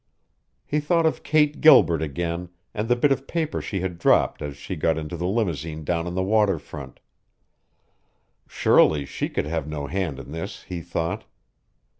He 0.65 0.79
thought 0.79 1.05
of 1.05 1.21
Kate 1.21 1.61
Gilbert 1.61 2.01
again, 2.01 2.49
and 2.73 2.87
the 2.89 2.95
bit 2.95 3.11
of 3.11 3.27
paper 3.27 3.61
she 3.61 3.81
had 3.81 3.99
dropped 3.99 4.41
as 4.41 4.57
she 4.57 4.75
got 4.75 4.97
into 4.97 5.15
the 5.15 5.27
limousine 5.27 5.83
down 5.83 6.07
on 6.07 6.15
the 6.15 6.23
water 6.23 6.57
front. 6.57 6.99
Surely 8.47 9.05
she 9.05 9.29
could 9.29 9.45
have 9.45 9.67
no 9.67 9.85
hand 9.85 10.17
in 10.17 10.31
this, 10.31 10.63
he 10.63 10.81
thought. 10.81 11.25